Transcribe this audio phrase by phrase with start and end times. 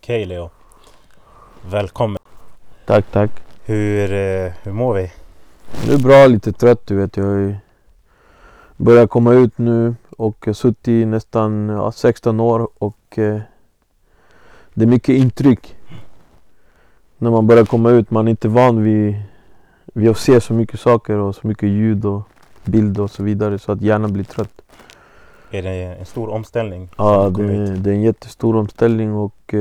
[0.00, 0.50] Okej Leo.
[1.70, 2.18] Välkommen.
[2.86, 3.30] Tack, tack.
[3.64, 5.12] Hur, eh, hur mår vi?
[5.86, 7.16] Det är bra, lite trött du vet.
[7.16, 7.56] Jag
[8.76, 13.40] börjat komma ut nu och har suttit nästan ja, 16 år och eh,
[14.74, 15.76] det är mycket intryck.
[17.18, 19.22] När man börjar komma ut, man är inte van vid,
[19.84, 22.22] vid att se så mycket saker och så mycket ljud och
[22.64, 24.62] bild och så vidare så att hjärnan blir trött.
[25.50, 26.88] Är det en stor omställning?
[26.96, 29.60] Ja, det, det är en jättestor omställning och eh,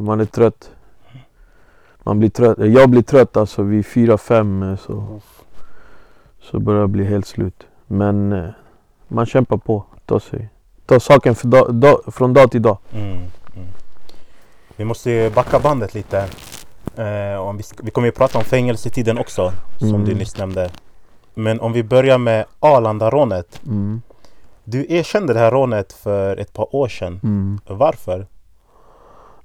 [0.00, 0.70] man är trött.
[2.02, 2.58] Man blir trött.
[2.58, 5.20] Jag blir trött alltså vid 4-5 så,
[6.40, 7.66] så börjar jag bli helt slut.
[7.86, 8.48] Men eh,
[9.08, 9.84] man kämpar på.
[10.06, 10.48] Tar, sig,
[10.86, 12.78] tar saken dag, dag, från dag till dag.
[12.92, 13.26] Mm, mm.
[14.76, 16.18] Vi måste backa bandet lite.
[16.96, 20.04] Eh, om vi, vi kommer ju prata om fängelsetiden också, som Mm.
[20.04, 20.70] du nyss nämnde.
[21.34, 23.60] Men om vi börjar med Arlandarånet.
[23.66, 24.02] Mm.
[24.64, 27.20] Du erkände det här rånet för ett par år sedan.
[27.22, 27.58] Mm.
[27.66, 28.26] Varför?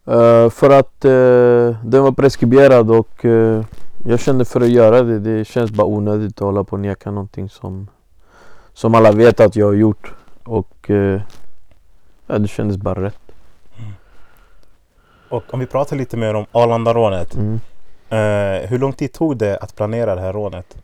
[0.05, 3.65] Eh, för att eh, den var preskriberad och eh,
[4.05, 5.19] jag kände för att göra det.
[5.19, 7.87] Det känns bara onödigt att hålla på och neka någonting som,
[8.73, 10.13] som alla vet att jag har gjort.
[10.43, 10.89] Och
[12.27, 13.19] ja, det kändes bara rätt.
[15.29, 17.35] Och om vi pratar lite mer om Arlandarånet.
[17.35, 17.59] Mm.
[18.69, 20.77] Hur lång tid tog det att planera det här rånet?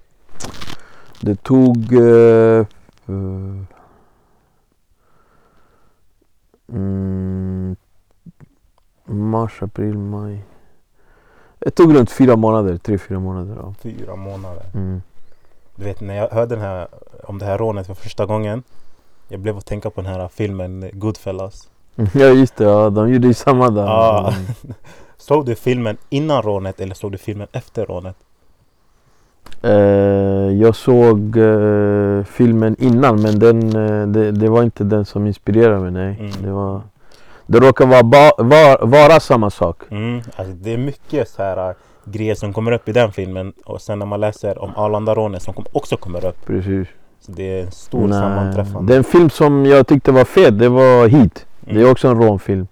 [1.22, 2.66] Det tog eh,
[3.08, 3.64] eh,
[6.74, 7.76] mm,
[9.06, 10.44] mars, april, maj.
[11.60, 13.56] Det tog runt fyra månader, tre, fyra månader.
[13.56, 13.74] Ja.
[13.82, 14.64] Fyra månader.
[14.74, 15.02] Mm.
[15.76, 16.88] Du vet när jag hörde den här,
[17.24, 18.64] om det här rånet för första gången.
[19.28, 21.70] Jag blev att tänka på den här filmen Goodfellas.
[22.14, 23.86] Ja just det, ja, de gjorde ju samma där.
[23.86, 24.34] Ja.
[24.34, 24.74] Mm.
[25.18, 28.16] Såg du filmen innan rånet eller såg du filmen efter rånet?
[29.62, 35.28] Eh, jag såg eh, filmen innan men den, eh, det, det var inte den som
[35.28, 35.92] inspirerade mig.
[35.92, 36.18] Nej.
[36.20, 36.32] Mm.
[36.44, 36.82] Det, var,
[37.46, 39.82] det råkar vara, ba, var, vara samma sak.
[39.90, 43.82] Mm, alltså det är mycket så här grejer som kommer upp i den filmen och
[43.82, 46.46] sen när man läser om Arlandarånet som också kommer upp.
[46.46, 46.88] Precis.
[47.20, 48.94] Så det är en stor sammanträffande.
[48.94, 51.46] Den film som jag tyckte var fet, det var Heat.
[51.66, 51.76] Mm.
[51.76, 52.68] Det är också en rånfilm.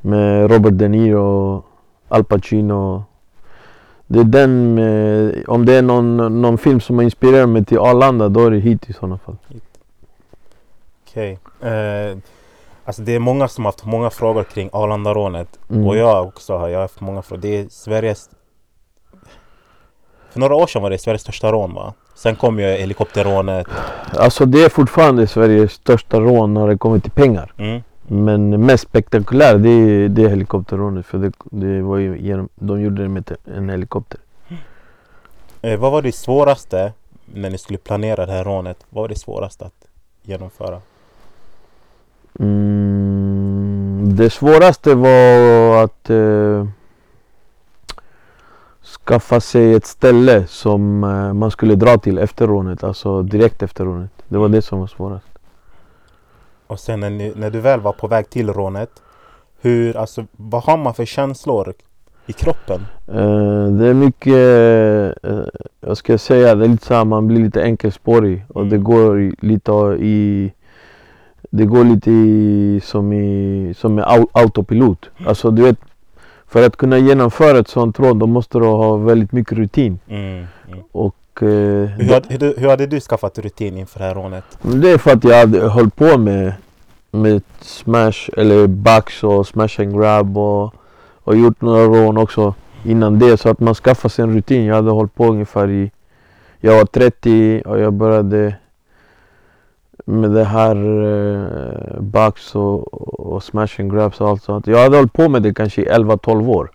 [0.00, 1.62] Med Robert De Niro
[2.08, 3.04] Al Pacino.
[4.06, 7.78] Det är den, eh, om det är någon, någon film som har inspirerat mig till
[7.78, 9.36] Arlanda, då är det Heat i sådana fall.
[11.08, 11.38] Okej.
[11.60, 12.18] Eh,
[12.84, 15.58] alltså det är många som har haft många frågor kring Arlandarånet.
[15.70, 15.86] Mm.
[15.86, 17.42] Och jag också har jag har haft många frågor.
[17.42, 18.30] Det är Sveriges...
[20.30, 21.94] För några år sedan var det Sveriges största rån va?
[22.14, 23.66] Sen kom ju helikopterrånet.
[24.12, 27.52] Alltså det är fortfarande Sveriges största rån när det kommer till pengar.
[27.58, 27.82] Mm.
[28.06, 31.06] Men mest spektakulär det är, det är helikopterrånet.
[31.06, 34.20] För det, det var ju genom, de gjorde det med en helikopter.
[35.62, 36.92] Eh, vad var det svåraste
[37.24, 38.86] när ni skulle planera det här rånet?
[38.90, 39.88] Vad var det svåraste att
[40.22, 40.80] genomföra?
[42.40, 46.66] Mm, det svåraste var att eh,
[49.04, 52.84] skaffa sig ett ställe som eh, man skulle dra till efter rånet.
[52.84, 54.10] Alltså direkt efter rånet.
[54.28, 55.33] Det var det som var svårast.
[56.66, 58.90] Och sen när, ni, när du väl var på väg till rånet.
[59.60, 61.72] Hur, alltså, vad har man för känslor
[62.26, 62.80] i kroppen?
[63.08, 64.34] Eh, det är mycket,
[65.30, 65.44] uh,
[65.80, 68.70] vad ska jag säga, det är lite så här, man blir lite enkelspårig och Mm.
[68.70, 69.72] det går lite
[70.04, 70.52] i
[71.50, 75.10] Det går lite i, som i, som au- autopilot.
[75.26, 75.78] Alltså du vet,
[76.46, 79.98] för att kunna genomföra ett sånt råd då måste du ha väldigt mycket rutin.
[80.08, 80.78] Mm, mm.
[80.92, 84.44] Och Hur, hade, hur, hade du skaffat rutin inför det här rånet?
[84.62, 86.52] Det är för att jag hade hållit på med,
[87.10, 90.74] med smash eller bucks och smash and grab och,
[91.24, 93.36] och gjort några rån också innan det.
[93.36, 94.64] Så att man skaffar sig en rutin.
[94.64, 95.90] Jag hade hållit på ungefär i...
[96.60, 98.54] Jag var 30 och jag började
[100.04, 104.66] med det här uh, bucks och, och smash and grabs och allt sånt.
[104.66, 106.70] Jag hade hållit på med det kanske i 11-12 år.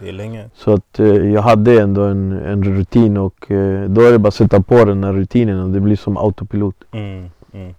[0.00, 0.50] Det är länge.
[0.54, 4.28] Så att eh, jag hade ändå en, en rutin och eh, då är det bara
[4.28, 6.76] att sätta på den här rutinen och det blir som autopilot.
[6.92, 7.74] Mm, mm.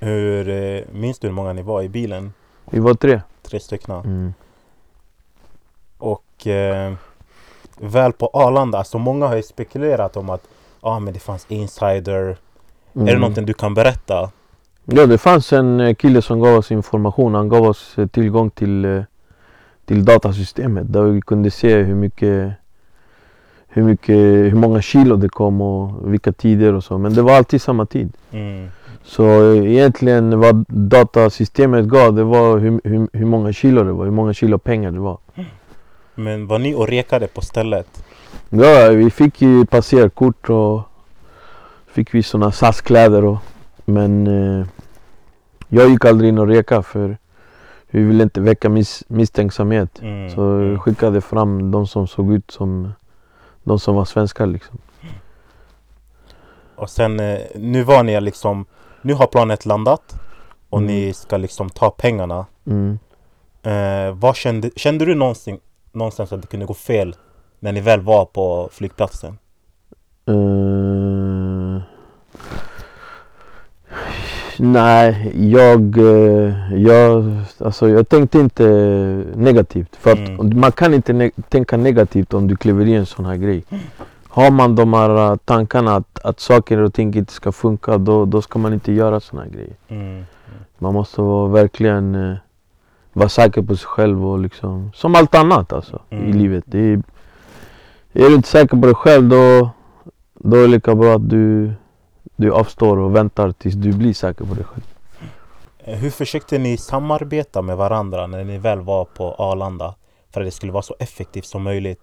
[0.00, 2.32] Hur, eh, minns du hur många ni var i bilen?
[2.70, 3.20] Vi var tre.
[3.42, 3.94] Tre stycken.
[3.94, 4.34] Mm.
[5.98, 6.92] Och eh,
[7.80, 10.42] väl på Arlanda, alltså många har ju spekulerat om att
[10.80, 12.20] ah, men det fanns insider.
[12.22, 12.36] Är
[12.92, 13.20] det Mm.
[13.20, 14.30] någonting du kan berätta?
[14.84, 17.34] Ja, det fanns en eh, kille som gav oss information.
[17.34, 19.04] Han gav oss eh, tillgång till,
[19.86, 22.52] till datasystemet där vi kunde se hur mycket,
[23.68, 24.16] hur mycket,
[24.52, 26.98] hur många kilo det kom och vilka tider och så.
[26.98, 28.12] Men det var alltid samma tid.
[28.32, 28.68] Mm.
[29.02, 34.04] Så eh, egentligen vad datasystemet gav, det var hur, hur, hur många kilo det var,
[34.04, 35.18] hur många kilo pengar det var.
[36.14, 38.04] Men var ni och rekade på stället?
[38.48, 40.80] Ja, vi fick ju passerkort och
[41.86, 43.38] fick vi såna SAS-kläder och
[43.84, 44.66] men eh,
[45.68, 47.16] jag gick aldrig in och reka för
[47.90, 50.02] vi ville inte väcka mis, misstänksamhet.
[50.02, 50.30] Mm.
[50.30, 50.70] Så mm.
[50.70, 52.92] vi skickade fram de som såg ut som
[53.64, 54.78] de som var svenskar liksom.
[56.76, 58.66] Och sen eh, nu var ni liksom
[59.02, 60.20] Nu har planet landat
[60.70, 60.94] Och Mm.
[60.94, 62.98] ni ska liksom ta pengarna Mm.
[63.62, 65.60] eh, vad kände, kände du någonsin,
[65.92, 67.16] någonstans att det kunde gå fel
[67.60, 69.38] När ni väl var på flygplatsen?
[70.26, 70.34] Eh,
[74.58, 78.64] nej, jag, eh, jag, alltså jag tänkte inte
[79.36, 79.96] negativt.
[79.96, 80.60] För att Mm.
[80.60, 83.64] man kan inte ne- tänka negativt om du kliver i en sån här grej.
[84.28, 88.24] Har man de här eh, tankarna att, att saker och ting inte ska funka, då,
[88.24, 89.74] då ska man inte göra såna här grejer.
[89.88, 90.24] Mm.
[90.78, 92.36] Man måste vara, verkligen eh,
[93.12, 96.38] vara säker på sig själv och liksom, som allt annat alltså i Mm.
[96.38, 96.64] livet.
[96.66, 97.02] Det är,
[98.12, 99.70] är du inte säker på dig själv då,
[100.34, 101.72] då är det lika bra att du,
[102.36, 104.84] du avstår och väntar tills du blir säker på dig själv.
[105.78, 109.94] Eh, Hur försökte ni samarbeta med varandra när ni väl var på Arlanda?
[110.34, 112.00] För att det skulle vara så effektivt som möjligt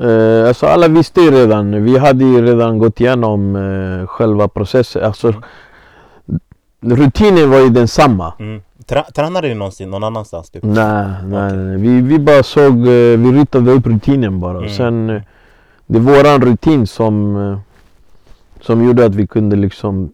[0.00, 5.04] Eh, alltså alla visste ju redan, vi hade ju redan gått igenom eh, själva processen.
[5.04, 5.28] Alltså,
[6.82, 6.96] Mm.
[6.96, 8.32] Rutinen var ju densamma.
[8.38, 8.62] mm.
[8.86, 10.50] Trä- Tränade ni någonsin någon annanstans?
[10.50, 10.62] Typ?
[10.64, 11.76] Nej, nej.
[11.76, 14.58] Vi, vi bara såg, eh, vi ritade upp rutinen bara.
[14.58, 14.70] Mm.
[14.70, 15.22] Sen, eh,
[15.86, 17.36] det är våran rutin som,
[18.66, 20.10] som gjorde att vi kunde liksom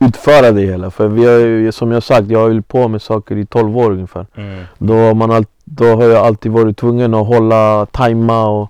[0.00, 0.90] utföra det hela.
[0.90, 3.78] För vi har, ju- som jag sagt, jag har hållit på med saker i 12
[3.78, 4.26] år ungefär.
[4.36, 4.64] Mm.
[4.78, 8.68] Då har, man all, då har jag alltid varit tvungen att hålla, tajma och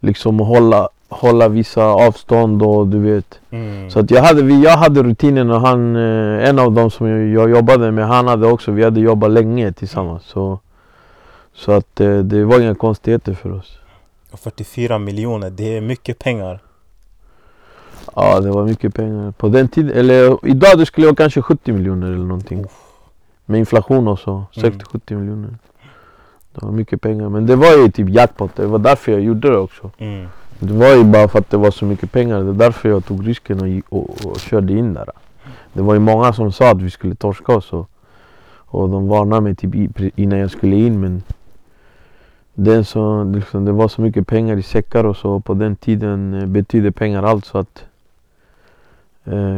[0.00, 3.40] liksom hålla, hålla vissa avstånd och du vet.
[3.50, 3.90] Mm.
[3.90, 7.28] Så att jag hade, jag hade rutinen och han, eh, en av dem som jag,
[7.28, 10.22] jag jobbade med, han hade också, vi hade jobbat länge tillsammans.
[10.24, 10.58] Så,
[11.54, 13.78] så att eh, det var inga konstigheter för oss.
[14.30, 16.60] Och 44 miljoner, det är mycket pengar
[18.16, 19.30] Ja, det var mycket pengar.
[19.30, 22.64] På den tiden, eller idag det skulle jag kanske 70 miljoner eller någonting.
[23.46, 25.50] Med inflation och så, 60-70 miljoner.
[26.54, 27.28] Det var mycket pengar.
[27.28, 29.90] Men det var ju typ jackpot, det var därför jag gjorde det också.
[29.98, 30.26] mm.
[30.58, 32.42] Det var ju bara för att det var så mycket pengar.
[32.42, 35.10] Det är därför jag tog risken och, och, och körde in där.
[35.72, 37.72] Det var ju många som sa att vi skulle torska oss.
[37.72, 37.90] Och,
[38.56, 39.74] och de varnade mig typ
[40.18, 41.00] innan jag skulle in.
[41.00, 41.22] Men
[42.54, 45.40] den så, liksom, det var så mycket pengar i säckar och så.
[45.40, 47.44] På den tiden eh, betydde pengar allt.
[47.44, 47.84] Så att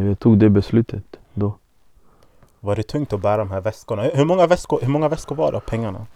[0.09, 1.05] jag tog det beslutet
[1.35, 1.55] då.
[2.61, 4.03] Var det tungt att bära de här väskorna?
[4.03, 6.06] Hur många väskor, hur många väskor var det av pengarna?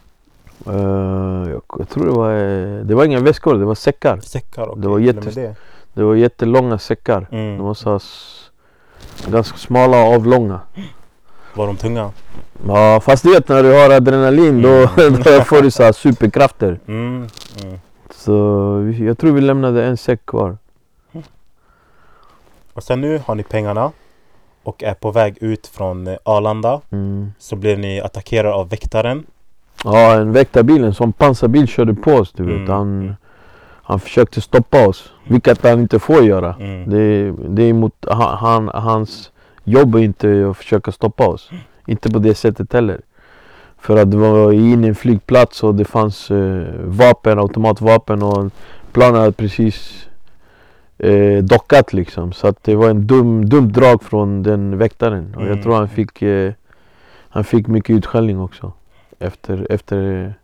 [0.67, 4.21] Eh, jag, jag tror det var, eh, det var inga väskor, det var säckar.
[4.21, 4.69] Säckar?
[4.69, 5.55] okej, Det var jättes- det.
[5.95, 7.27] Det var jättelånga säckar.
[7.31, 7.57] Mm.
[7.59, 8.01] De var så
[9.31, 10.61] ganska smala och avlånga.
[11.55, 12.11] Var de tunga?
[12.67, 14.81] Ja fast du vet när du har adrenalin då,
[15.25, 16.81] då får du så här superkrafter.
[16.87, 17.27] Mm.
[17.65, 17.79] Mm.
[18.11, 18.33] Så
[19.01, 20.57] jag tror vi lämnade en säck kvar.
[22.75, 23.93] Och sen nu har ni pengarna
[24.63, 27.33] och är på väg ut från eh, Arlanda Mm.
[27.39, 29.27] så blir ni attackerade av väktaren.
[29.85, 32.55] Ja en väktarbil, en sån pansarbil körde på oss du vet.
[32.55, 32.71] Mm.
[32.71, 33.15] Han,
[33.83, 35.13] han försökte stoppa oss.
[35.25, 36.55] Vilket han inte får göra.
[36.61, 36.91] Mm.
[36.91, 39.31] Det, det är emot, han, hans
[39.65, 41.51] jobb är inte att försöka stoppa oss.
[41.87, 43.01] Inte på det sättet heller.
[43.79, 48.53] För att det var in i en flygplats och det fanns eh, vapen, automatvapen och
[48.93, 50.07] planen hade precis
[51.03, 52.33] eh, dockat liksom.
[52.33, 55.35] Så att det var en dum, dum drag från den väktaren.
[55.35, 55.63] Och jag Mm.
[55.63, 56.53] tror han fick, eh,
[57.29, 58.73] han fick mycket utskällning också.
[59.19, 60.35] Efter, efter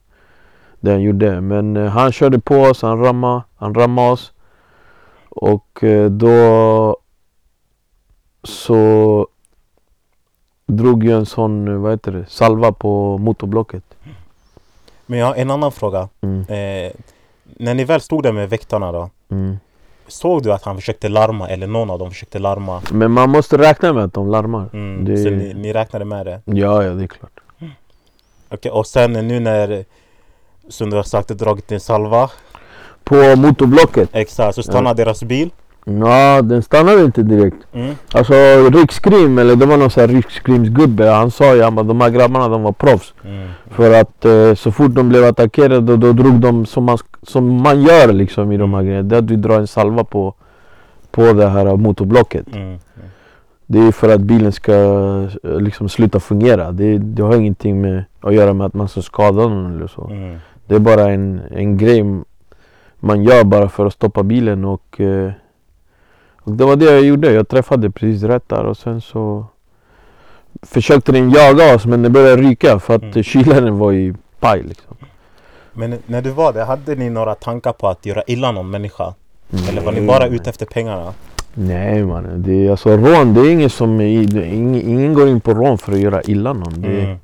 [0.80, 1.40] det han gjorde.
[1.40, 4.32] Men eh, han körde på oss, han rammade, han rammade oss.
[5.28, 6.96] Och eh, då
[8.42, 9.26] så
[10.66, 13.84] drog jag en sån, vad heter det, salva på motorblocket.
[15.06, 16.08] Men jag har en annan fråga.
[16.20, 16.40] Mm.
[16.40, 16.92] Eh,
[17.44, 19.10] när ni väl stod där med väktarna då.
[19.28, 19.56] Mm.
[20.08, 22.82] Såg du att han försökte larma eller någon av dem försökte larma?
[22.92, 24.68] Men man måste räkna med att de larmar.
[24.72, 25.04] Mm.
[25.04, 26.40] Det- Så ni, ni räknade med det?
[26.44, 27.40] Ja, ja det är klart.
[28.50, 29.84] Okej, och sen nu när
[30.68, 32.30] som du har sagt, dragit en salva.
[33.04, 34.08] På motorblocket?
[34.12, 35.50] Exakt, så stannar deras bil.
[35.88, 37.56] Ja, den stannade inte direkt.
[37.72, 37.94] Mm.
[38.12, 38.34] Alltså
[38.72, 41.10] Rikskrim, eller det var någon sån här Rikskrimsgubbe.
[41.10, 43.14] Han sa ju att de här grabbarna de var proffs.
[43.24, 43.48] Mm.
[43.70, 47.82] För att eh, så fort de blev attackerade då, drog de som man, som man
[47.82, 49.02] gör liksom i de här grejerna.
[49.02, 50.34] Det är att du drar en salva på,
[51.10, 52.46] på det här motorblocket.
[52.54, 52.66] Mm.
[52.66, 52.78] Mm.
[53.66, 54.72] Det är för att bilen ska
[55.44, 56.72] eh, liksom sluta fungera.
[56.72, 60.08] Det, det har ingenting med att göra med att man ska skada någon eller så.
[60.10, 60.38] Mm.
[60.66, 62.04] Det är bara en, en grej
[63.00, 65.32] man gör bara för att stoppa bilen och, eh, och
[66.56, 67.32] det var det jag gjorde.
[67.32, 69.46] Jag träffade precis rätt där och sen så
[70.62, 73.12] försökte den jaga oss men det började ryka för att Mm.
[73.12, 73.22] mm.
[73.22, 74.96] kylaren var i paj liksom.
[75.72, 79.14] Men när du var där, hade ni några tankar på att göra illa någon människa?
[79.68, 81.14] Eller var ni Nej, bara ute efter pengarna?
[81.54, 85.54] Nej mannen, det är alltså rån, det är ingen som, ingen, ingen går in på
[85.54, 86.80] rån för att göra illa någon.
[86.82, 87.18] Det, Mm.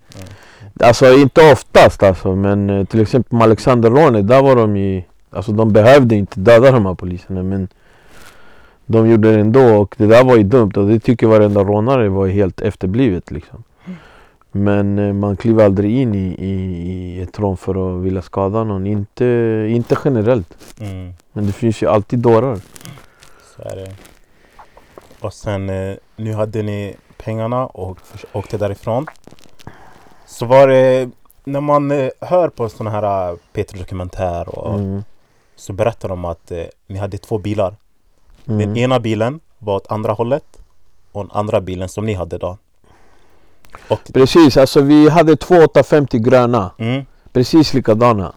[0.81, 5.53] Alltså inte oftast alltså, men eh, till exempel med Alexanderrånet, där var de ju Alltså
[5.53, 7.69] de behövde inte döda de här poliserna men
[8.87, 12.09] de gjorde det ändå och det där var ju dumt och det tycker varenda rånare
[12.09, 13.65] var helt efterblivet liksom.
[14.53, 16.53] Men eh, man kliver aldrig in i, i,
[16.89, 19.25] i ett rån för att vilja skada någon, inte,
[19.69, 20.57] inte generellt.
[20.81, 21.13] Mm.
[21.33, 22.59] Men det finns ju alltid dårar.
[23.57, 23.95] Så är det.
[25.21, 27.99] Och sen eh, nu hade ni pengarna och
[28.33, 29.07] åkte därifrån.
[30.27, 31.11] Så var det
[31.45, 35.03] när man eh, hör på sådana här Peter Dokumentär och Mm.
[35.57, 36.53] så berättar de att
[36.87, 37.77] ni hade två bilar.
[38.45, 38.77] Den Mm.
[38.77, 40.45] ena bilen var åt andra hållet
[41.13, 42.57] och den andra bilen som ni hade då.
[43.89, 46.71] Och, Precis, alltså vi hade två 850 gröna.
[46.79, 48.33] mm, Precis likadana.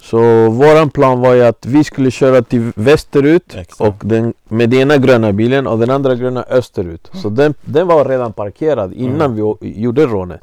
[0.00, 0.18] Så
[0.50, 3.80] våran plan var ju att vi skulle köra till västerut exakt.
[3.80, 7.10] och den, med den ena gröna bilen och den andra gröna österut.
[7.22, 9.56] Så den, den var redan parkerad innan Mm.
[9.60, 10.40] vi gjorde rånet.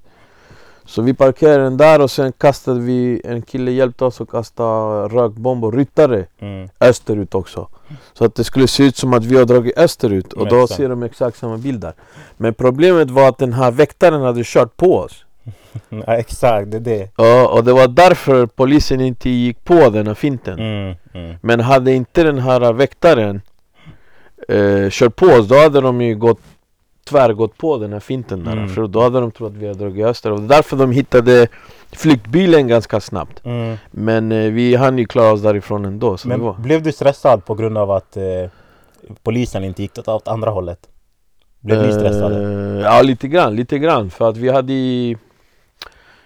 [0.89, 4.63] Så vi parkerade den där och sen kastade vi, en kille hjälpte oss att kasta
[5.07, 7.67] rökbomb och ryttare mm, österut också.
[8.13, 10.89] Så att det skulle se ut som att vi har dragit österut och då ser
[10.89, 11.93] de exakt samma bild där.
[12.37, 15.25] Men problemet var att den här väktaren hade kört på oss.
[15.89, 17.09] ja, exakt, det är det.
[17.15, 20.59] Ja, och det var därför polisen inte gick på den här finten.
[20.59, 23.41] Mm, mm, Men hade inte den här väktaren
[24.47, 26.41] eh, kört på oss, då hade de ju gått
[27.09, 28.51] tvärgått på den här finten där.
[28.51, 28.69] Mm.
[28.69, 30.31] För då hade de trott att vi hade dragit öster.
[30.31, 31.47] Och det är därför de hittade
[31.91, 33.45] flyktbilen ganska snabbt.
[33.45, 33.77] mm.
[33.91, 36.17] Men eh, vi hann ju klara oss därifrån ändå.
[36.17, 36.53] Så det Men var.
[36.53, 38.23] blev du stressad på grund av att eh,
[39.23, 40.79] polisen inte gick åt, andra hållet?
[41.59, 42.35] Blev ni stressade?
[42.35, 44.09] Eh, ja, lite grann, lite grann.
[44.09, 44.73] För att vi hade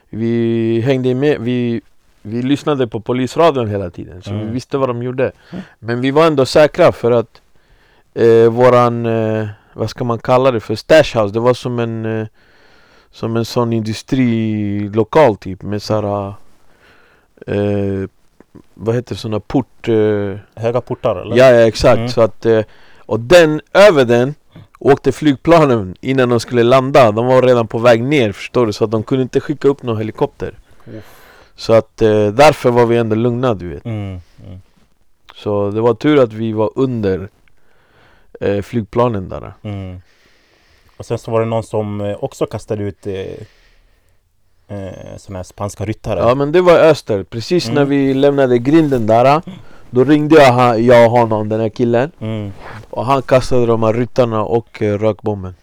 [0.10, 1.82] Vi hängde med, vi,
[2.22, 4.22] vi lyssnade på polisradion hela tiden.
[4.22, 4.46] Så Mm.
[4.48, 5.32] vi visste vad de gjorde.
[5.80, 7.42] Men vi var ändå säkra för att
[8.14, 11.34] eh, våran, eh, vad ska man kalla det för, stash house.
[11.34, 12.28] Det var som en eh,
[13.12, 16.34] Som en sån industrilokal typ med såhär
[17.48, 18.10] eh,
[18.74, 19.88] Vad heter såna port...
[19.88, 21.38] Eh, Höga portar eller?
[21.38, 21.98] Ja, ja exakt.
[21.98, 22.10] Mm.
[22.10, 22.62] Så att, eh,
[23.06, 24.36] och den, över den
[24.80, 27.12] åkte flygplanen innan de skulle landa.
[27.12, 28.74] De var redan på väg ner förstår du.
[28.74, 30.54] Så att de kunde inte skicka upp någon helikopter.
[31.56, 33.86] Så att eh, därför var vi ändå lugna du vet.
[33.86, 34.62] Mm, mm.
[35.36, 37.30] Så det var tur att vi var under
[38.42, 39.54] eh, flygplanen där.
[39.62, 40.02] Mm.
[40.98, 43.16] Och sen så var det någon som eh, också kastade ut eh,
[44.68, 46.20] eh, såna här spanska ryttare.
[46.20, 47.24] Ja men det var öster.
[47.24, 47.76] Precis Mm.
[47.76, 49.42] när vi lämnade grinden där.
[49.90, 52.12] Då ringde jag, han, jag och honom, den här killen.
[52.20, 52.52] Mm.
[52.90, 55.56] Och han kastade de här ryttarna och eh, rökbomben.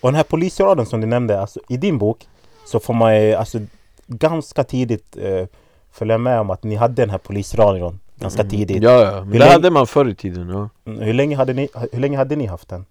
[0.00, 2.26] Och den här polisradion som du nämnde, alltså, i din bok
[2.66, 3.58] så får man ju alltså,
[4.06, 5.46] ganska tidigt eh,
[5.92, 8.82] följa med om att ni hade den här polisradion ganska tidigt.
[8.82, 9.24] Ja, ja.
[9.24, 10.48] Men Hur det hade man förr i tiden.
[10.48, 10.68] Ja.
[10.86, 12.84] Mm, Hur, länge hade ni, hur länge hade ni haft den?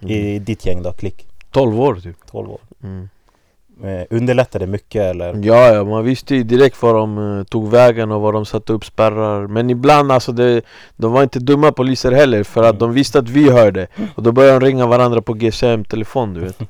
[0.00, 1.26] I ditt gäng då, Klick?
[1.50, 2.16] 12 år typ.
[2.30, 2.60] 12 år.
[2.82, 3.08] Mm.
[3.84, 5.34] Eh, underlättade mycket eller?
[5.42, 8.72] Ja, ja, man visste ju direkt var de eh, tog vägen och var de satte
[8.72, 10.62] upp spärrar Men ibland alltså, det,
[10.96, 14.32] de var inte dumma poliser heller för att de visste att vi hörde Och då
[14.32, 16.60] började de ringa varandra på GSM-telefon du vet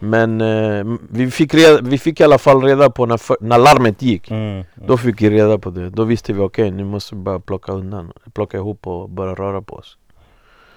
[0.00, 3.58] Men eh, vi, fick reda, vi fick i alla fall reda på när, för, när
[3.58, 4.64] larmet gick Mm, mm.
[4.74, 7.72] Då fick vi reda på det, då visste vi okej nu måste vi börja plocka
[7.72, 9.96] undan Plocka ihop och börja röra på oss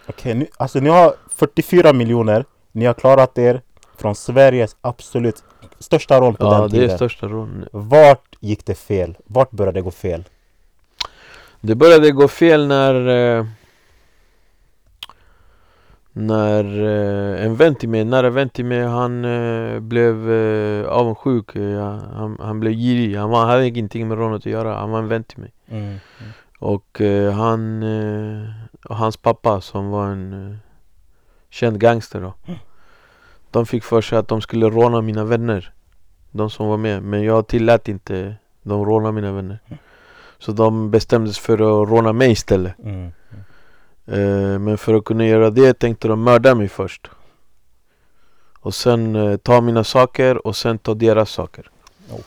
[0.09, 2.45] Okej, nu, alltså ni har 44 miljoner.
[2.71, 3.61] Ni har klarat er
[3.97, 5.43] från Sveriges absolut
[5.81, 6.89] största roll på Ja den det tiden.
[6.89, 9.17] är största rån Vart gick det fel?
[9.25, 10.23] Vart började det gå fel?
[11.61, 13.07] Det började gå fel när
[13.37, 13.45] eh,
[16.13, 21.55] När eh, en vän till mig, nära vän till mig, han eh, blev eh, avundsjuk
[21.55, 24.99] ja, han, han blev girig, han var, hade ingenting med rånet att göra, han var
[24.99, 25.97] en vän till mig Mm.
[26.59, 27.83] Och eh, han
[28.85, 30.57] och hans pappa som var en
[31.49, 32.33] känd gangster då
[33.51, 35.73] De fick för sig att de skulle råna mina vänner.
[36.31, 39.59] De som var med, men jag tillät inte de råna mina vänner.
[40.39, 42.73] Så de bestämde sig för att råna mig istället.
[42.79, 43.11] Mm.
[44.05, 47.09] Eh, Men för att kunna göra det tänkte de mörda mig först.
[48.59, 51.69] Och sen eh, ta mina saker och sen ta deras saker.
[52.11, 52.19] Oh.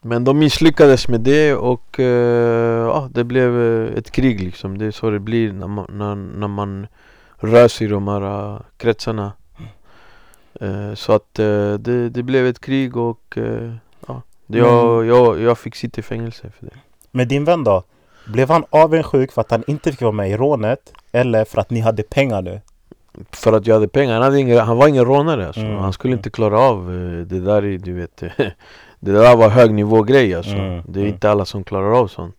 [0.00, 4.78] Men de misslyckades med det och eh, ja, det blev eh, ett krig liksom.
[4.78, 6.86] Det är så det blir när man, när, när man
[7.36, 9.32] rör sig i de här eh, kretsarna
[10.94, 13.72] Så att eh, det, det blev ett krig och eh,
[14.06, 16.72] ja, jag, jag, jag fick sitta i fängelse för det
[17.10, 17.82] Men din vän då?
[18.26, 20.92] Blev han avundsjuk för att han inte fick vara med i rånet?
[21.12, 22.60] Eller för att ni hade pengar nu?
[23.32, 25.60] För att jag hade pengar, han, hade ingen, han var ingen rånare alltså.
[25.60, 25.76] Mm.
[25.76, 28.22] Han skulle inte klara av eh, det där, du vet
[29.00, 31.14] Det där var högnivågrej alltså Mm, Det är mm.
[31.14, 32.36] inte alla som klarar av sånt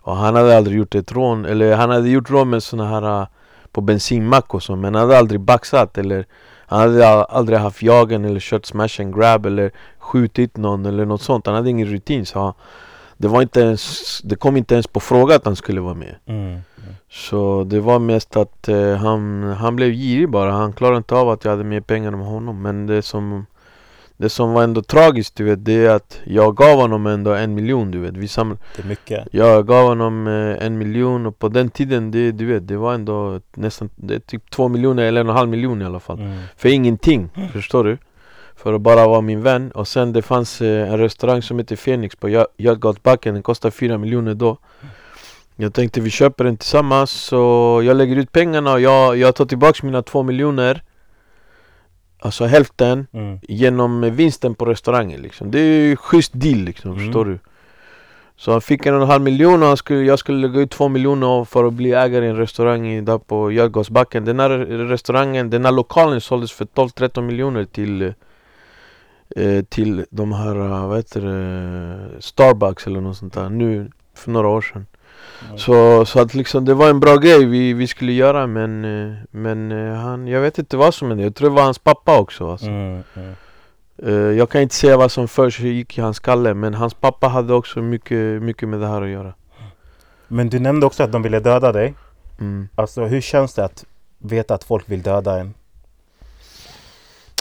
[0.00, 3.20] Och han hade aldrig gjort ett rån, eller han hade gjort rån med såna här
[3.20, 3.26] eh,
[3.72, 6.26] På bensinmack och så, men han hade aldrig baxat eller
[6.74, 11.04] Han hade al- aldrig haft jagen eller kört smash and grab eller skjutit någon eller
[11.04, 11.46] något sånt.
[11.46, 12.52] Han hade ingen rutin så han,
[13.16, 16.14] det, var inte ens, det kom inte ens på fråga att han skulle vara med.
[16.26, 16.60] Mm.
[17.10, 20.52] Så det var mest att eh, han, han blev girig bara.
[20.52, 22.62] Han klarade inte av att jag hade mer pengar än honom.
[22.62, 23.46] Men det som,
[24.24, 27.54] det som var ändå tragiskt du vet, det är att jag gav honom ändå en
[27.54, 28.16] miljon du vet.
[28.16, 29.28] Vi saml- Det är mycket.
[29.32, 32.94] jag gav honom eh, en miljon och på den tiden, det, du vet, det var
[32.94, 36.18] ändå nästan det typ två miljoner eller en och en halv miljon i alla fall.
[36.20, 36.38] Mm.
[36.56, 37.98] För ingenting, förstår du?
[38.56, 39.70] För att bara vara min vän.
[39.70, 43.34] Och sen det fanns eh, en restaurang som heter Phoenix på Götgatbacken.
[43.34, 44.58] Den kostade fyra miljoner då.
[45.56, 47.10] Jag tänkte vi köper den tillsammans.
[47.10, 50.82] Så jag lägger ut pengarna och jag, jag tar tillbaks mina två miljoner.
[52.24, 53.38] Alltså hälften Mm.
[53.42, 55.50] genom vinsten på restaurangen liksom.
[55.50, 57.04] Det är ju schysst deal liksom, Mm.
[57.04, 57.38] förstår du?
[58.36, 60.70] Så han fick en och en halv miljon och han skulle, jag skulle lägga ut
[60.70, 64.24] två miljoner för att bli ägare i en restaurang där på Götgasbacken.
[64.24, 64.48] Den här
[64.88, 68.12] restaurangen, den här lokalen såldes för 12-13 miljoner till
[69.36, 74.30] eh, till de här, eh, vad heter det, Starbucks eller något sånt där nu för
[74.30, 74.86] några år sedan.
[75.46, 75.58] Mm.
[75.58, 79.14] Så, så att liksom det var en bra grej vi, vi skulle göra men, eh,
[79.30, 81.24] men eh, han, jag vet inte vad som hände.
[81.24, 82.66] Jag tror det var hans pappa också alltså.
[82.66, 83.02] Mm.
[83.14, 83.34] Mm.
[84.36, 87.54] Jag kan inte säga vad som först gick i hans skalle men hans pappa hade
[87.54, 89.34] också mycket, mycket med det här att göra.
[90.28, 91.94] Men du nämnde också att de ville döda dig.
[92.40, 92.68] Mm.
[92.74, 93.84] Alltså hur känns det att
[94.18, 95.54] veta att folk vill döda en?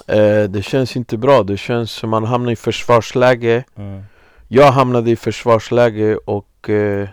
[0.07, 4.03] Eh, Det känns inte bra, det känns som man hamnar i försvarsläge Mm.
[4.47, 7.07] Jag hamnade i försvarsläge och eh,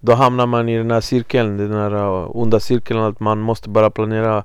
[0.00, 3.68] då hamnar man i den här cirkeln, den här eh, onda cirkeln att man måste
[3.68, 4.44] bara planera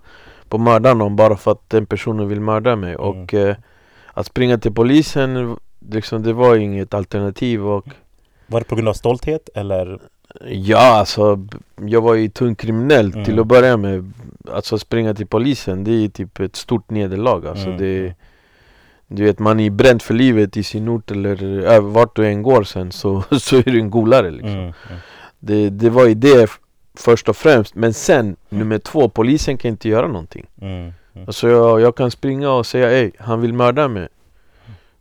[0.50, 2.93] på att mörda någon bara för att den personen vill mörda mig.
[2.93, 3.01] Mm.
[3.01, 3.55] Och eh,
[4.13, 5.58] att springa till polisen,
[5.89, 7.67] liksom, det var inget alternativ.
[7.67, 7.86] Och
[8.48, 10.00] Var det på grund av stolthet eller?
[10.48, 11.48] ja, alltså
[11.86, 13.25] jag var ju tung kriminell Mm.
[13.25, 14.13] till att börja med.
[14.53, 17.48] Alltså springa till polisen, det är typ ett stort nederlag.
[17.48, 17.77] Alltså, Mm.
[17.77, 18.13] det,
[19.08, 22.43] du vet, man är bränd för livet i sin ort eller äh, vart du än
[22.43, 24.50] går sen så, så är du en golare liksom.
[24.60, 24.74] Mm.
[25.48, 25.63] Mm.
[25.63, 26.50] Det, det var ju det
[26.98, 27.75] först och främst.
[27.75, 30.46] Men sen, nummer två, polisen kan inte göra någonting.
[30.61, 30.74] Mm.
[31.15, 31.27] Mm.
[31.27, 34.07] Alltså jag, jag kan springa och säga ej, han vill mörda mig.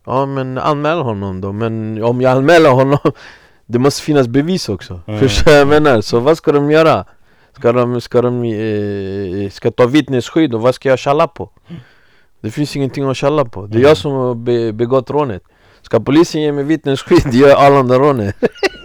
[0.05, 1.53] Ja men anmäl honom då.
[1.53, 2.99] Men om jag anmäler honom,
[3.67, 5.01] det måste finnas bevis också.
[5.07, 5.21] Mm.
[5.21, 6.01] Förstår jag menar?
[6.01, 7.05] Så vad ska de göra?
[7.57, 11.51] Ska de, ska de eh, ska ta vittnesskydd och vad ska jag tjalla på?
[12.41, 13.67] Det finns ingenting att tjalla på.
[13.67, 13.89] Det är Mm.
[13.89, 15.43] jag som har be, begått rånet.
[15.83, 18.35] Ska polisen ge mig vittnesskydd, gör Arlanda-rånet.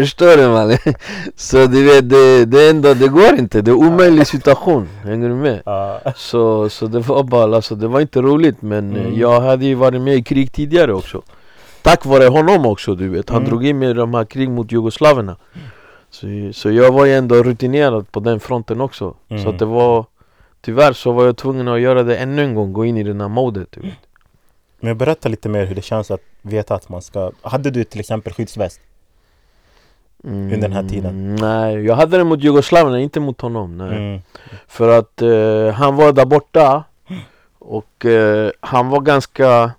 [0.00, 0.78] Förstår du mannen?
[1.36, 3.62] Så du vet, det, det, ändå, det går inte.
[3.62, 4.88] Det är omöjlig situation.
[5.04, 5.62] Hänger du med?
[6.16, 9.18] Så, så det var bara, alltså, det var inte roligt men eh, Mm.
[9.20, 11.22] jag hade ju varit med i krig tidigare också.
[11.82, 13.28] Tack vare honom också du vet.
[13.28, 13.48] Han Mm.
[13.50, 15.36] drog in mig i de här krig mot jugoslaverna.
[16.10, 19.14] Så, så jag var ju ändå rutinerad på den fronten också.
[19.28, 19.46] Så Mm.
[19.48, 20.04] att det var
[20.60, 23.20] Tyvärr så var jag tvungen att göra det ännu en gång, gå in i den
[23.20, 23.92] här modet du vet.
[24.80, 27.30] Men berätta lite mer hur det känns att veta att man ska...
[27.42, 28.80] Hade du till exempel skyddsväst?
[30.24, 31.10] Under den här tiden?
[31.10, 33.78] Mm, Nej, jag hade den mot jugoslaverna, inte mot honom.
[33.78, 33.96] Nej.
[33.96, 34.20] Mm.
[34.68, 36.84] För att eh, han var där borta
[37.58, 39.70] och eh, han var ganska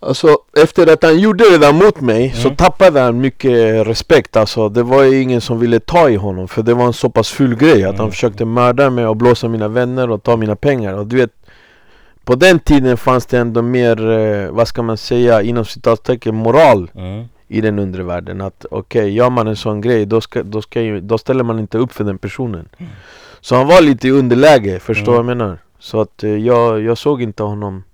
[0.00, 2.56] Alltså efter att han gjorde det där mot mig så Mm.
[2.56, 6.62] tappade han mycket respekt alltså Det var ju ingen som ville ta i honom för
[6.62, 8.10] det var en så pass ful grej att han Mm.
[8.10, 11.30] försökte mörda mig och blåsa mina vänner och ta mina pengar och du vet
[12.24, 16.90] På den tiden fanns det ändå mer, eh, vad ska man säga, inom citattecken moral
[16.94, 17.24] Mm.
[17.48, 20.80] I den undre världen att okej, gör man en sån grej då, ska, då, ska,
[20.80, 22.68] ju- då ställer man inte upp för den personen
[23.40, 25.26] Så han var lite i underläge, förstår Mm.
[25.26, 25.58] vad jag menar?
[25.78, 27.84] Så att eh, jag, jag såg inte honom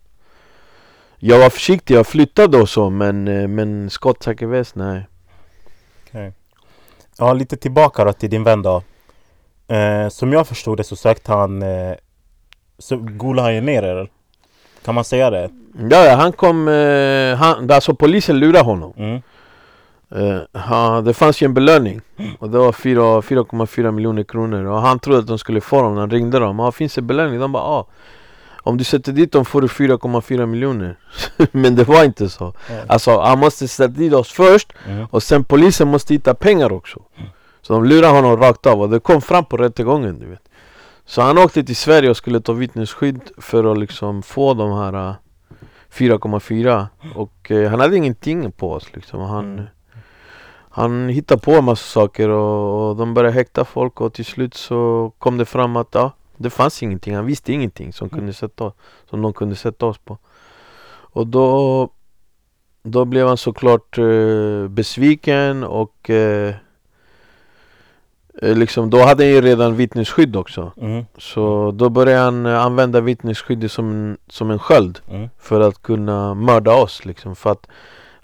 [1.18, 5.06] Jag var försiktig, jag flyttade och så men, eh, men skottsäker väst, nej
[6.08, 6.32] Okej.
[7.18, 8.82] Ja, lite tillbaka då till din vän då.
[9.68, 11.62] Eh, som jag förstod det så sökte han...
[11.62, 11.94] Eh,
[12.78, 14.10] så golade han ju ner er.
[14.84, 15.50] Kan man säga det?
[15.90, 19.20] Ja, ja han kom, eh, han, alltså polisen lurade honom Mm.
[20.14, 22.00] Eh, han, Det fanns ju en belöning.
[22.38, 24.64] Och det var fyra- 4,4 miljoner kronor.
[24.64, 26.60] Och han trodde att de skulle få dem, han ringde dem.
[26.60, 27.40] Ah, finns det belöning?
[27.40, 27.86] De bara ah,
[28.62, 30.96] Om du sätter dit dem får du 4,4 miljoner.
[31.52, 32.52] Men det var inte så.
[32.70, 32.74] Ja.
[32.86, 34.72] Alltså han måste sätta dit oss först.
[34.88, 35.06] Mm.
[35.10, 37.02] och sen polisen måste hitta pengar också.
[37.62, 38.80] Så de lurade honom rakt av.
[38.80, 40.48] Och det kom fram på rättegången du vet.
[41.06, 45.08] Så han åkte till Sverige och skulle ta vittnesskydd för att liksom få de här
[45.08, 45.14] eh,
[45.92, 49.20] 4,4 och eh, han hade ingenting på oss liksom.
[49.20, 49.64] Han, Mm.
[50.74, 54.54] Han hittade på en massa saker och, och de började häkta folk och till slut
[54.54, 58.72] så kom det fram att ja, det fanns ingenting, han visste ingenting som, kunde sätta,
[59.10, 60.18] som de kunde sätta oss på.
[61.14, 61.88] Och då
[62.86, 66.54] Då blev han såklart eh, besviken och eh,
[68.42, 70.72] eh, liksom, Då hade han ju redan vittnesskydd också.
[70.76, 71.04] Mm.
[71.18, 75.28] Så då började han eh, använda vittnesskyddet som som en sköld Mm.
[75.38, 77.36] För att kunna mörda oss liksom.
[77.36, 77.66] För att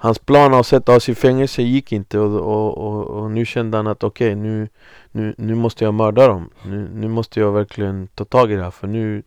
[0.02, 3.76] hans plan att sätta oss i fängelse gick inte och, och, och, och nu kände
[3.76, 4.68] han att okej nu,
[5.10, 6.50] nu, nu måste jag mörda dem.
[6.62, 9.22] Nu, nu måste jag verkligen ta tag i det här för nu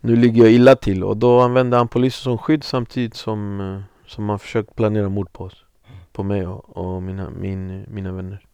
[0.00, 1.04] Nu ligger jag illa till.
[1.04, 5.32] Och då använde han polisen som skydd samtidigt som, eh, som han försökte planera mord
[5.32, 5.64] på oss.
[6.12, 8.46] På mig och, och mina, min, mina vänner.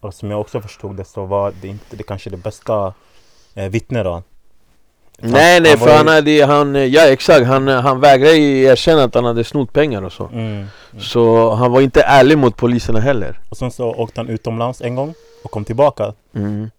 [0.00, 2.94] Och som jag också förstod det så var det inte det kanske det bästa
[3.54, 4.22] eh, vittnet då.
[5.18, 9.04] Nej nej han för ju- han hade, han, ja exakt, han, han vägrade ju erkänna
[9.04, 10.66] att han hade snott pengar och så Mm.
[10.98, 14.94] Så han var inte ärlig mot poliserna heller Och sen så åkte han utomlands en
[14.94, 16.12] gång och kom tillbaka.
[16.34, 16.70] mm.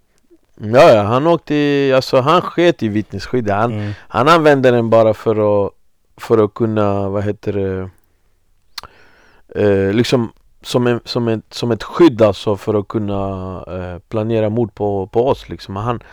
[0.58, 3.92] Ja ja, han åkte, alltså han sket i vittnesskyddet han, Mm.
[4.08, 5.72] han använde den bara för att,
[6.18, 7.90] för att kunna, vad heter det
[9.56, 13.18] eh, Liksom som, en, som, ett, som ett skydd alltså för att kunna
[13.68, 16.04] eh, planera mord på, på oss liksom Han,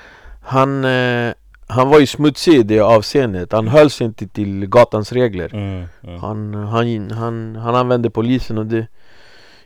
[0.43, 1.33] han, eh,
[1.67, 5.85] han var ju smutsig i det avseendet, han höll sig inte till gatans regler Mm.
[6.03, 6.21] Mm.
[6.21, 8.87] Han, han, han, han använde polisen och det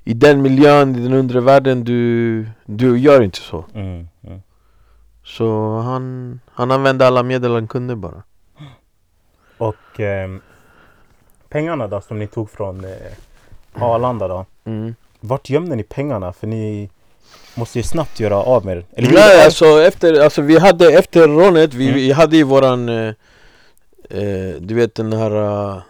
[0.04, 4.08] I den miljön, i den undre världen, du, du gör inte så Mm.
[4.22, 4.42] Mm.
[5.24, 8.22] Så han, han använde alla medel han kunde bara
[9.58, 10.40] Och ehm,
[11.48, 14.46] pengarna då som ni tog från eh, Arlanda då.
[14.64, 14.94] mm.
[15.20, 16.32] Vart gömde ni pengarna?
[16.32, 16.90] För ni
[17.56, 18.84] måste ju snabbt göra av med er.
[18.92, 21.94] Eller Nej alltså efter, alltså vi hade efter rånet, vi, Mm.
[21.94, 23.14] vi hade ju våran eh,
[24.10, 25.82] eh, Du vet den här uh,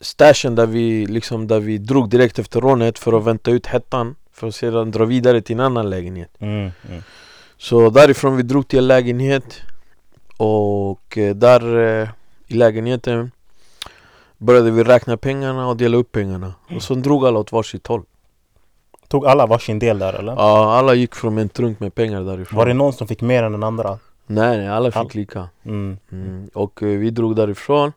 [0.00, 4.14] stashen där vi liksom, där vi drog direkt efter rånet för att vänta ut hettan
[4.32, 6.70] För att sedan dra vidare till en annan lägenhet Mm.
[6.88, 7.02] Mm.
[7.58, 9.60] Så därifrån vi drog till en lägenhet
[10.36, 12.08] Och eh, där eh,
[12.46, 13.30] i lägenheten
[14.38, 18.02] Började vi räkna pengarna och dela upp pengarna Och så drog alla åt varsitt håll
[19.12, 20.32] Tog alla varsin del där eller?
[20.32, 23.42] Ja, alla gick från en trunk med pengar därifrån Var det någon som fick mer
[23.42, 23.98] än den andra?
[24.26, 25.96] Nej, nej, alla All- fick lika Mm.
[26.12, 26.50] mm.
[26.54, 27.92] Och eh, vi drog därifrån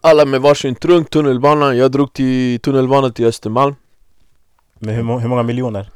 [0.00, 3.74] Alla med varsin trunk, tunnelbanan Jag drog till tunnelbanan till Östermalm
[4.78, 5.88] Med hur, må- hur många miljoner?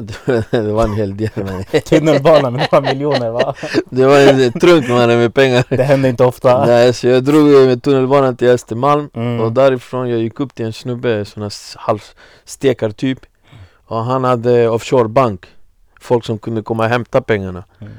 [0.50, 3.54] Det var en hel del men Tunnelbanan med några miljoner va?
[3.90, 6.66] Det var en trunk mannen med pengar Det händer inte ofta.
[6.66, 9.40] Nej, så jag drog med tunnelbanan till Östermalm Mm.
[9.40, 13.18] Och därifrån jag gick upp till en snubbe, sån här halvstekar typ
[13.86, 15.46] Och han hade offshore bank
[16.00, 17.92] Folk som kunde komma och hämta pengarna Mm.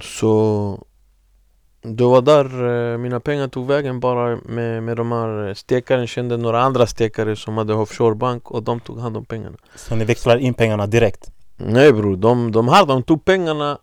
[0.00, 0.78] Så
[1.82, 2.44] Det var där
[2.92, 7.36] eh, mina pengar tog vägen bara med, med de här stekaren kände några andra stekare
[7.36, 10.86] som hade offshore bank och de tog hand om pengarna Så ni växlar in pengarna
[10.86, 11.30] direkt?
[11.56, 13.78] Nej bror, de, de här de tog pengarna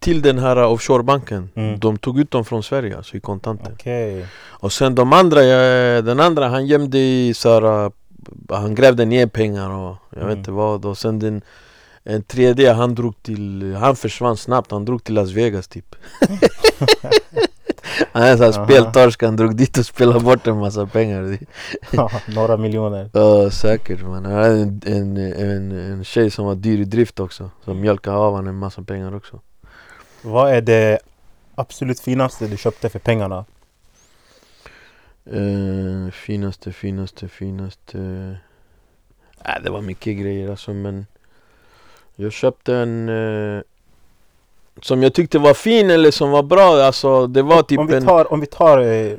[0.00, 1.78] till den här offshorebanken Mm.
[1.78, 4.26] De tog ut dem från Sverige alltså i kontanter Okej.
[4.48, 5.40] Och sen de andra,
[6.02, 7.90] den andra han gömde i så här, äh,
[8.50, 10.38] Han grävde ner pengar och jag vet Mm.
[10.38, 11.42] inte vad och sen den
[12.04, 15.94] En tredje han drog till, han försvann snabbt, han drog till Las Vegas typ
[18.12, 21.38] Han är såhär speltorsk, han drog dit och spelade bort en massa pengar
[22.34, 23.10] några miljoner.
[23.12, 27.20] Ja säkert man, han hade en, en, en, en tjej som var dyr i drift
[27.20, 29.40] också Som mjölkade av honom en massa pengar också
[30.22, 30.98] Vad är det
[31.54, 33.44] absolut finaste du köpte för pengarna?
[35.24, 37.98] Eh, finaste, finaste, finaste.
[39.44, 41.06] Äh, Det var mycket grejer alltså men
[42.16, 43.62] Jag köpte en eh,
[44.82, 47.94] Som jag tyckte var fin eller som var bra alltså det var typ om, vi
[47.96, 49.16] en tar, om vi tar eh,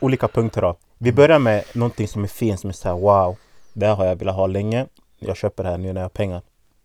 [0.00, 0.76] olika punkter då.
[0.98, 3.36] Vi börjar med någonting som är fint, som är såhär wow.
[3.72, 4.86] Det här har jag velat ha länge.
[5.18, 6.42] Jag köper det här nu när jag har pengar.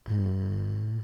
[0.09, 1.03] mm.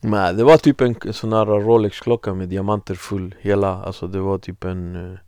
[0.00, 4.38] Nej det var typ en sån här Rolex-klocka med diamanter full hela Alltså det var
[4.38, 5.18] typ en eh,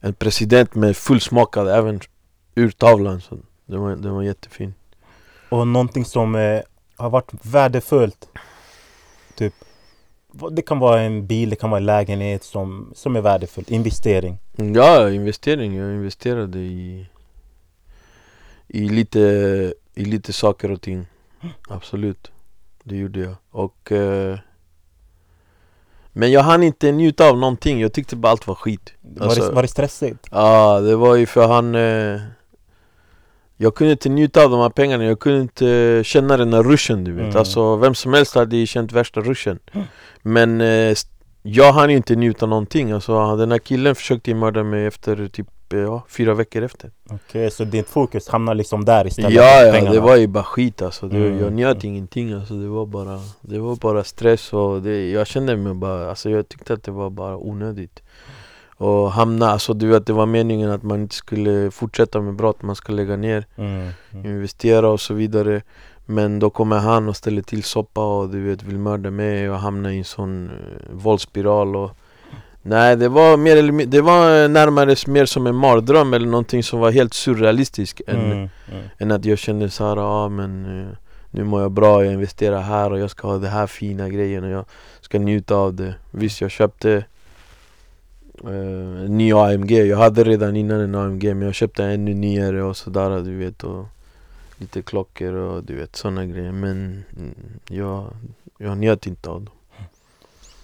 [0.00, 2.00] En president med fullsmakad även
[2.54, 4.74] ur tavlan så det var, det var jättefin
[5.48, 6.60] Och någonting som eh,
[6.96, 8.28] har varit värdefullt.
[9.34, 9.54] Typ.
[10.50, 13.70] Det kan vara en bil, det kan vara en lägenhet som, som är värdefullt.
[13.70, 14.38] Investering.
[14.56, 15.76] Ja, investering.
[15.76, 17.06] Jag investerade i
[18.68, 19.18] i lite,
[19.94, 21.06] i lite saker och ting.
[21.68, 22.30] Absolut.
[22.82, 23.34] Det gjorde jag.
[23.50, 24.38] Och eh,
[26.12, 27.80] Men jag hann inte njuta av någonting.
[27.80, 28.92] Jag tyckte bara allt var skit.
[29.00, 30.26] Var, Alltså- det, var det stressigt?
[30.30, 32.20] Ja, det var ju för han eh,
[33.60, 37.04] Jag kunde inte njuta av de här pengarna, jag kunde inte känna den här ruschen
[37.04, 37.24] du vet.
[37.24, 37.36] Mm.
[37.36, 39.58] Alltså vem som helst hade ju känt värsta ruschen.
[40.22, 40.94] Men eh,
[41.42, 42.92] jag hann inte njuta någonting.
[42.92, 46.90] Alltså den här killen försökte ju mörda mig efter typ eh, ja, fyra veckor efter.
[47.10, 49.94] Okej, så ditt fokus hamnar liksom där istället Ja ja, pengarna.
[49.94, 51.08] det var ju bara skit alltså.
[51.08, 51.40] Det, Mm.
[51.40, 52.54] Jag njöt ingenting alltså.
[52.54, 56.48] Det var bara Det var bara stress och det, jag kände mig bara, alltså jag
[56.48, 58.02] tyckte att det var bara onödigt
[58.78, 62.62] och hamna, alltså du vet det var meningen att man inte skulle fortsätta med brott,
[62.62, 63.88] man ska lägga ner, Mm.
[64.12, 64.26] Mm.
[64.26, 65.62] investera och så vidare
[66.10, 69.58] Men då kommer han och ställer till soppa och du vet vill mörda mig och
[69.58, 70.56] hamna i en sån uh,
[70.92, 71.90] våldsspiral och
[72.62, 76.62] Nej det var mer eller mindre, det var närmare mer som en mardröm eller någonting
[76.62, 78.38] som var helt surrealistiskt än, Mm.
[78.38, 78.82] Mm.
[78.98, 80.88] än att jag kände såhär, ja men eh,
[81.30, 84.44] nu mår jag bra, jag investerar här och jag ska ha det här fina grejen
[84.44, 84.64] och jag
[85.00, 87.04] ska njuta av det Visst jag köpte
[88.44, 92.62] eh, ny AMG, jag hade redan innan en AMG men jag köpte en ännu nyare
[92.62, 93.86] och sådär du vet och
[94.56, 97.34] lite klockor och du vet sådana grejer men mm,
[97.68, 98.06] jag,
[98.58, 99.54] jag njöt inte av dem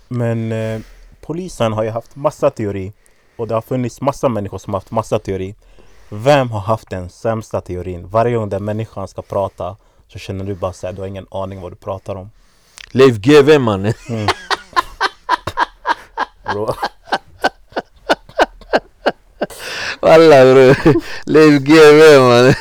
[0.08, 0.80] Men eh,
[1.20, 2.92] polisen har ju haft massa teori
[3.36, 5.54] och det har funnits massa människor som har haft massa teori.
[6.08, 8.08] Vem har haft den sämsta teorin?
[8.08, 9.76] Varje gång den människan ska prata
[10.08, 12.30] så känner du bara såhär, du har ingen aning vad du pratar om.
[12.90, 13.92] Leif GW mannen!
[14.08, 14.28] Mm.
[20.04, 20.76] Walla bror,
[21.26, 22.54] Leif GW mannen!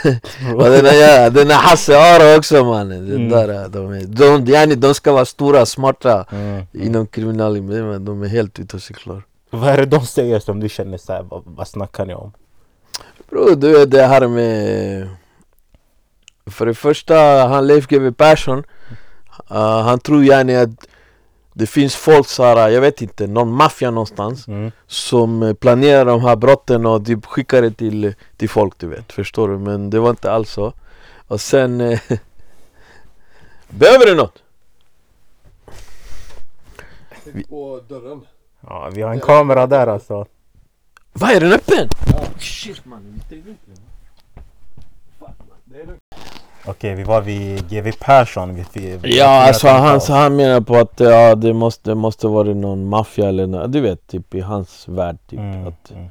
[0.55, 3.07] Och den här, den här Hasse Aro också mannen!
[3.07, 3.29] Mm.
[3.29, 6.65] där, de, är, de, yani, de ska vara stora, smarta Mm.
[6.73, 10.59] inom kriminalvården men de är helt ute och cyklar Vad är det de säger som
[10.59, 12.31] du känner såhär, vad, vad snackar ni om?
[13.29, 15.09] Bror du vet det här med
[16.45, 17.15] För det första,
[17.47, 18.63] han Leif GW Persson
[19.51, 20.87] uh, Han tror yani att
[21.53, 24.71] det finns folk såhär, jag vet inte, någon maffia någonstans Mm.
[24.87, 29.11] Som eh, planerar de här brotten och typ skickar det till, till folk du vet,
[29.11, 29.57] förstår du?
[29.57, 30.73] Men det var inte alls så
[31.27, 31.99] Och sen eh,
[33.69, 34.43] Behöver du något?
[37.49, 38.21] På dörren.
[38.61, 40.25] Ja, vi har en kamera där alltså.
[41.13, 41.89] Vad är den öppen?
[42.39, 43.21] Shit mannen,
[46.67, 48.55] Okej, vi var vid GV Persson.
[48.55, 52.27] Vi, vi, vi Ja alltså han, så han menar på att ja, det måste, måste
[52.27, 56.09] vara någon maffia eller nå- du vet typ i hans värld typ Mm, att, mm.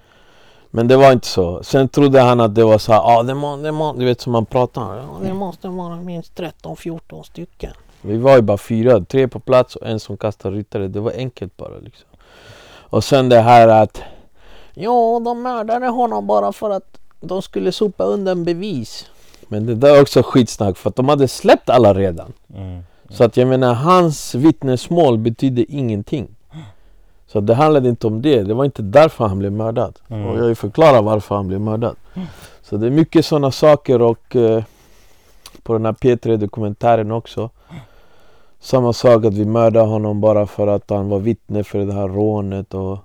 [0.70, 1.62] Men det var inte så.
[1.62, 4.20] Sen trodde han att det var så här, ah, det, må, det må, du vet
[4.20, 4.96] som man pratar.
[4.96, 7.72] Ja, det måste vara minst 13-14 stycken.
[8.02, 10.88] Vi var ju bara fyra, tre på plats och en som kastade ryttare.
[10.88, 12.08] Det var enkelt bara liksom.
[12.90, 14.02] Och sen det här att
[14.74, 19.06] Ja, de mördade honom bara för att de skulle sopa undan bevis.
[19.52, 22.32] Men det där är också skitsnack för att de hade släppt alla redan.
[22.54, 22.82] Mm.
[23.08, 26.28] Så att jag menar, hans vittnesmål betydde ingenting.
[27.26, 28.42] Så det handlade inte om det.
[28.42, 29.98] Det var inte därför han blev mördad.
[30.08, 30.26] Mm.
[30.26, 31.96] Och jag vill förklara varför han blev mördad.
[32.62, 34.64] Så det är mycket sådana saker och eh,
[35.62, 37.50] på den här P3 dokumentären också.
[38.60, 42.08] Samma sak att vi mördade honom bara för att han var vittne för det här
[42.08, 42.98] rånet och,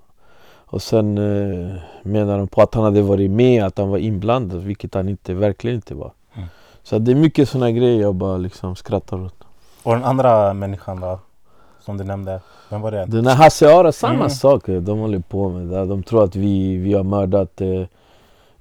[0.66, 4.64] och sen eh, menar de på att han hade varit med, att han var inblandad,
[4.64, 6.12] vilket han inte, verkligen inte var.
[6.92, 7.00] Mm.
[7.04, 9.34] Så det är mycket sådana grejer jag bara liksom skrattar åt.
[9.84, 11.20] Och den andra människan då?
[11.80, 12.42] Som du nämnde.
[12.70, 13.06] Vem var det?
[13.06, 14.30] Den här Hasse Aro, samma Mm.
[14.30, 14.64] sak.
[14.66, 15.86] De håller på med det.
[15.86, 17.70] De tror att vi, vi har mördat eh,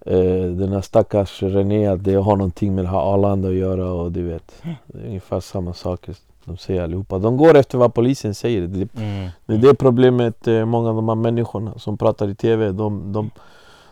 [0.06, 3.92] eh, den här stackars René, att det har någonting med det här Arlanda att göra
[3.92, 4.52] och du vet.
[4.86, 7.18] Det är ungefär samma saker de säger allihopa.
[7.18, 8.66] De går efter vad polisen säger.
[8.66, 9.28] Det, Mm.
[9.46, 12.72] det är det problemet, eh, många av de här människorna som pratar i TV.
[12.72, 13.30] De, de,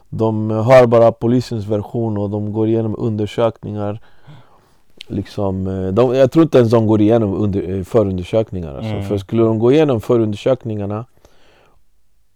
[0.09, 4.01] de hör bara polisens version och de går igenom undersökningar.
[5.07, 8.75] Liksom, eh, de, jag tror inte ens de går igenom under, eh, förundersökningar.
[8.75, 8.91] Alltså.
[8.91, 9.05] Mm.
[9.05, 11.05] För skulle de gå igenom förundersökningarna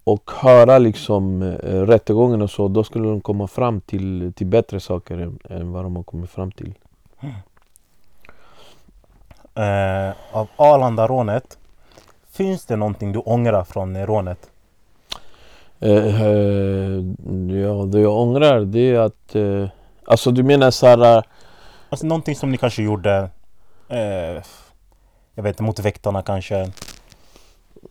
[0.04, 4.80] och höra liksom eh, rättegången och så, då skulle de komma fram till, till bättre
[4.80, 6.74] saker än, än vad de har kommit fram till.
[9.54, 11.58] Eh, av Arlanda-rånet.
[12.30, 14.50] Finns det någonting du ångrar från rånet?
[15.80, 17.04] Eh, eh,
[17.62, 19.36] ja, det jag ångrar det är att...
[20.04, 21.24] Alltså du menar såhär...
[21.90, 23.30] Alltså någonting som ni kanske gjorde
[23.88, 24.42] eh,
[25.34, 26.72] Jag vet inte, mot väktarna kanske?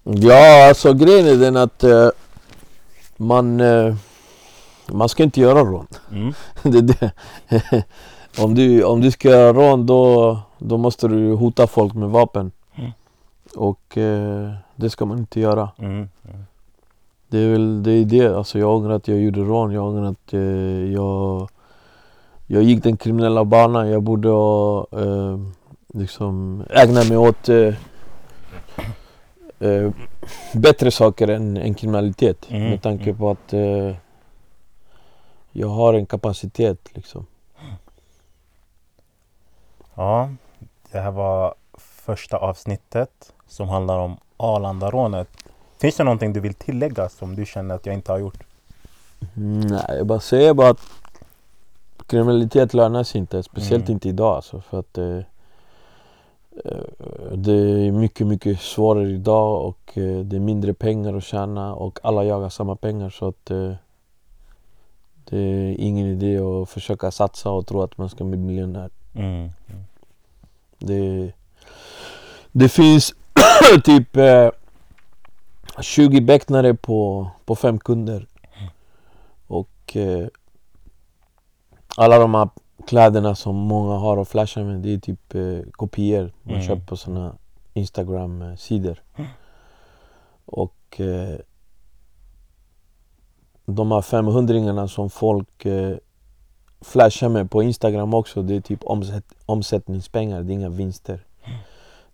[0.04, 2.10] Ja, alltså grejen är den att eh,
[3.18, 3.96] man, eh,
[4.88, 5.88] man ska inte göra rån.
[6.12, 6.34] Mm.
[6.64, 7.12] det det.
[8.40, 12.52] om, du, om du ska göra rån då, då måste du hota folk med vapen.
[12.76, 12.92] Mm.
[13.56, 15.70] Och eh, det ska man inte göra.
[15.78, 15.92] Mm.
[15.94, 16.46] Mm.
[17.28, 18.38] Det är väl det, är det.
[18.38, 19.72] Alltså jag ångrar att jag gjorde rån.
[19.72, 20.42] Jag ångrar att eh,
[20.94, 21.50] jag,
[22.48, 23.90] jag gick den kriminella banan.
[23.90, 25.40] Jag borde ha eh,
[25.94, 27.74] liksom ägna mig åt eh,
[29.60, 29.92] eh,
[30.54, 32.50] bättre saker än, än kriminalitet.
[32.50, 33.18] Mm, Med tanke mm.
[33.18, 33.96] på att eh,
[35.52, 37.26] jag har en kapacitet liksom.
[39.96, 40.30] Ja,
[40.92, 45.28] det här var första avsnittet som handlar om Arlanda-rånet.
[45.82, 48.44] Finns det någonting du vill tillägga som du känner att jag inte har gjort?
[49.38, 50.82] Mm, Nej, jag bara säger bara att
[52.08, 53.44] kriminalitet lönar sig inte.
[53.44, 53.92] Speciellt Mm.
[53.94, 55.20] inte idag alltså, för att eh,
[56.66, 61.74] Eh, Det är mycket, mycket svårare idag och eh, det är mindre pengar att tjäna
[61.76, 63.74] och alla jagar samma pengar så att eh,
[65.30, 68.90] det är ingen idé att försöka satsa och tro att man ska bli miljonär.
[69.16, 69.50] Mm.
[70.80, 71.32] Det,
[72.52, 73.14] det finns
[73.84, 74.50] typ eh,
[75.82, 78.28] 20 becknare på, på fem kunder.
[79.48, 80.28] Och eh,
[81.98, 82.50] alla de här
[82.88, 86.68] kläderna som många har och flashar med det är typ eh, kopior man Mm.
[86.68, 87.36] köper på såna
[87.74, 89.02] Instagram-sidor.
[90.46, 91.40] Och eh,
[93.66, 95.98] de här 500 som folk eh,
[96.82, 101.20] flashar med på Instagram också det är typ omsätt, omsättningspengar, det är inga vinster.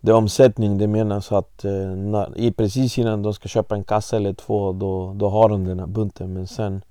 [0.02, 3.84] Det är omsättning, det menas att eh, när, i precis innan de ska köpa en
[3.84, 6.82] kassa eller två då, då har de den här bunten men sen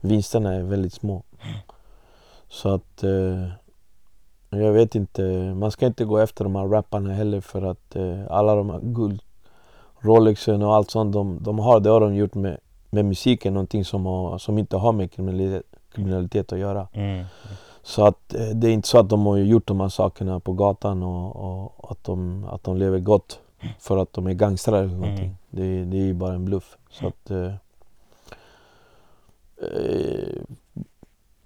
[0.00, 1.22] vinsterna är väldigt små.
[2.52, 3.48] Så att eh,
[4.50, 5.22] jag vet inte,
[5.54, 8.80] man ska inte gå efter de här rapparna heller för att eh, alla de här
[8.82, 9.22] guld,
[10.00, 12.58] Rolexen och allt sånt de, de har, det har de gjort med,
[12.90, 15.62] med musiken, någonting som, har, som inte har med kriminalitet,
[15.92, 16.88] kriminalitet att göra.
[16.92, 17.24] Mm.
[17.82, 20.52] Så att eh, det är inte så att de har gjort de här sakerna på
[20.52, 23.40] gatan och, och att, de, att de lever gott
[23.78, 25.24] för att de är gangstrar eller någonting.
[25.24, 25.36] Mm.
[25.50, 26.76] Det, det är ju bara en bluff.
[26.90, 27.30] Så att...
[27.30, 27.54] Eh,
[29.56, 30.42] eh,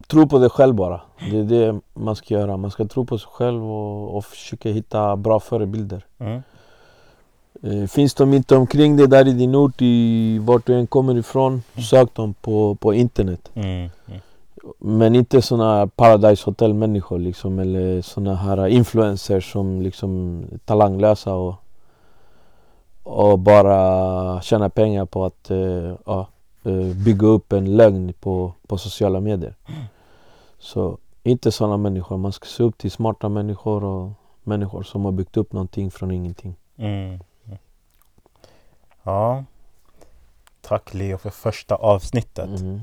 [0.07, 1.01] tro på dig själv bara.
[1.31, 2.57] Det är det man ska göra.
[2.57, 6.05] Man ska tro på sig själv och, och försöka hitta bra förebilder.
[6.19, 6.43] Mm.
[7.63, 11.17] Eh, finns de inte omkring dig där i din ort, i vart du än kommer
[11.17, 13.51] ifrån, sök dem på, på internet.
[13.55, 13.91] Mm.
[14.07, 14.21] Mm.
[14.79, 21.35] Men inte såna Paradise Hotel människor liksom eller såna här influencers som liksom är talanglösa
[21.35, 21.55] och,
[23.03, 26.27] och bara tjäna pengar på att eh, ja,
[26.65, 29.55] eh, bygga upp en lögn på, på sociala medier.
[30.67, 32.17] Så inte såna människor.
[32.17, 36.11] Man ska se upp till smarta människor och människor som har byggt upp någonting från
[36.11, 36.57] ingenting.
[36.77, 37.21] Mm.
[37.45, 37.59] Mm.
[39.03, 39.45] Ja.
[40.61, 42.61] Tack Leo för första avsnittet.
[42.61, 42.81] Mhm.